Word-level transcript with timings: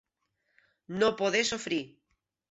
No 1.03 1.09
poder 1.19 1.43
sofrir. 1.49 1.81